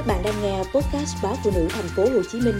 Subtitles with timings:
[0.00, 2.54] Các bạn đang nghe podcast báo phụ nữ thành phố Hồ Chí Minh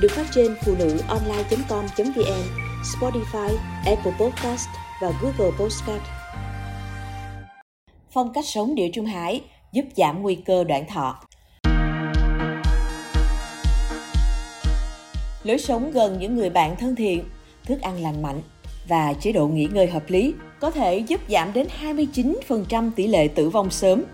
[0.00, 2.42] được phát trên phụ nữ online.com.vn,
[2.82, 4.68] Spotify, Apple Podcast
[5.02, 6.02] và Google Podcast.
[8.10, 11.20] Phong cách sống địa Trung Hải giúp giảm nguy cơ đoạn thọ.
[15.44, 17.24] Lối sống gần những người bạn thân thiện,
[17.64, 18.42] thức ăn lành mạnh
[18.88, 23.28] và chế độ nghỉ ngơi hợp lý có thể giúp giảm đến 29% tỷ lệ
[23.28, 24.04] tử vong sớm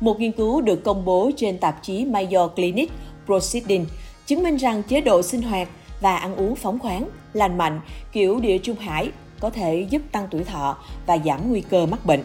[0.00, 2.90] một nghiên cứu được công bố trên tạp chí Mayo Clinic
[3.26, 3.86] Proceeding
[4.26, 5.68] chứng minh rằng chế độ sinh hoạt
[6.00, 7.80] và ăn uống phóng khoáng, lành mạnh
[8.12, 9.10] kiểu địa Trung Hải
[9.40, 12.24] có thể giúp tăng tuổi thọ và giảm nguy cơ mắc bệnh.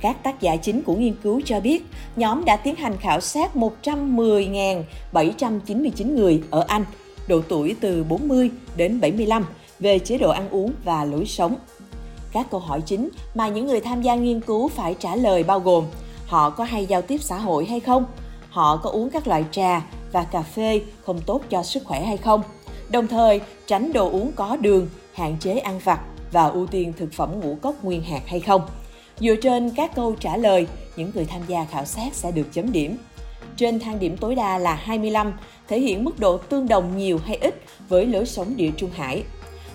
[0.00, 1.84] Các tác giả chính của nghiên cứu cho biết,
[2.16, 6.84] nhóm đã tiến hành khảo sát 110.799 người ở Anh,
[7.28, 9.46] độ tuổi từ 40 đến 75
[9.80, 11.56] về chế độ ăn uống và lối sống.
[12.32, 15.60] Các câu hỏi chính mà những người tham gia nghiên cứu phải trả lời bao
[15.60, 15.84] gồm
[16.26, 18.06] họ có hay giao tiếp xã hội hay không,
[18.50, 19.82] họ có uống các loại trà
[20.12, 22.42] và cà phê không tốt cho sức khỏe hay không.
[22.90, 26.00] Đồng thời, tránh đồ uống có đường, hạn chế ăn vặt
[26.32, 28.62] và ưu tiên thực phẩm ngũ cốc nguyên hạt hay không.
[29.20, 32.72] Dựa trên các câu trả lời, những người tham gia khảo sát sẽ được chấm
[32.72, 32.96] điểm.
[33.56, 35.32] Trên thang điểm tối đa là 25,
[35.68, 39.22] thể hiện mức độ tương đồng nhiều hay ít với lối sống địa Trung Hải.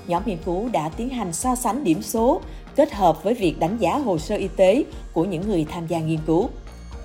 [0.10, 2.42] Nhóm nghiên cứu đã tiến hành so sánh điểm số
[2.76, 6.00] kết hợp với việc đánh giá hồ sơ y tế của những người tham gia
[6.00, 6.50] nghiên cứu.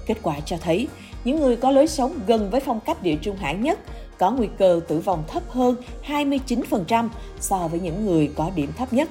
[0.06, 0.88] Kết quả cho thấy,
[1.24, 3.78] những người có lối sống gần với phong cách địa trung hải nhất
[4.18, 7.08] có nguy cơ tử vong thấp hơn 29%
[7.40, 9.08] so với những người có điểm thấp nhất.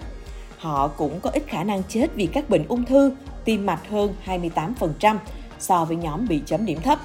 [0.58, 3.12] Họ cũng có ít khả năng chết vì các bệnh ung thư,
[3.46, 5.18] tim mạch hơn 28%
[5.60, 7.00] so với nhóm bị chấm điểm thấp.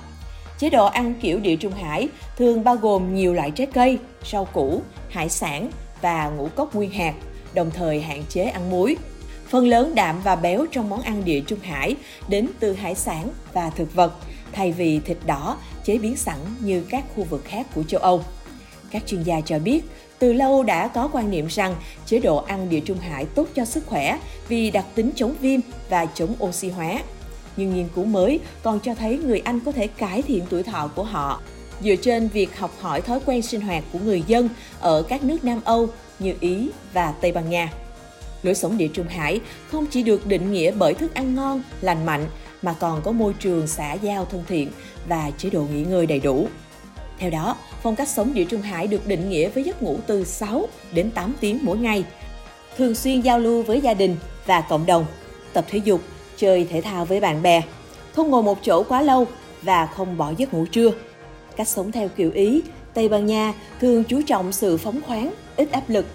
[0.58, 3.98] Chế độ ăn kiểu địa trung hải thường bao gồm nhiều loại trái cây,
[4.33, 7.14] rau củ, hải sản và ngũ cốc nguyên hạt,
[7.54, 8.96] đồng thời hạn chế ăn muối,
[9.48, 11.96] Phần lớn đạm và béo trong món ăn địa Trung Hải
[12.28, 14.12] đến từ hải sản và thực vật,
[14.52, 18.22] thay vì thịt đỏ chế biến sẵn như các khu vực khác của châu Âu.
[18.90, 19.84] Các chuyên gia cho biết,
[20.18, 21.74] từ lâu đã có quan niệm rằng
[22.06, 24.18] chế độ ăn địa Trung Hải tốt cho sức khỏe
[24.48, 26.98] vì đặc tính chống viêm và chống oxy hóa.
[27.56, 30.90] Nhưng nghiên cứu mới còn cho thấy người Anh có thể cải thiện tuổi thọ
[30.94, 31.40] của họ
[31.84, 34.48] dựa trên việc học hỏi thói quen sinh hoạt của người dân
[34.80, 37.72] ở các nước Nam Âu như Ý và Tây Ban Nha.
[38.42, 39.40] Lối sống địa Trung Hải
[39.70, 42.27] không chỉ được định nghĩa bởi thức ăn ngon, lành mạnh,
[42.62, 44.70] mà còn có môi trường xã giao thân thiện
[45.08, 46.48] và chế độ nghỉ ngơi đầy đủ.
[47.18, 50.24] Theo đó, phong cách sống địa Trung Hải được định nghĩa với giấc ngủ từ
[50.24, 52.05] 6 đến 8 tiếng mỗi ngày,
[52.77, 55.06] thường xuyên giao lưu với gia đình và cộng đồng,
[55.52, 56.00] tập thể dục,
[56.36, 57.62] chơi thể thao với bạn bè,
[58.12, 59.27] không ngồi một chỗ quá lâu
[59.62, 60.90] và không bỏ giấc ngủ trưa.
[61.58, 62.63] Cách sống theo kiểu Ý,
[62.95, 66.07] Tây Ban Nha thường chú trọng sự phóng khoáng, ít áp lực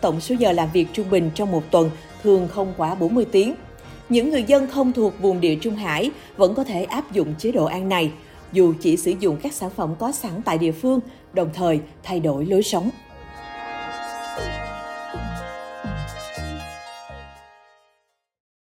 [0.00, 1.90] tổng số giờ làm việc trung bình trong một tuần
[2.22, 3.54] thường không quá 40 tiếng.
[4.08, 7.52] Những người dân không thuộc vùng địa Trung Hải vẫn có thể áp dụng chế
[7.52, 8.10] độ ăn này,
[8.52, 11.00] dù chỉ sử dụng các sản phẩm có sẵn tại địa phương,
[11.32, 12.90] đồng thời thay đổi lối sống.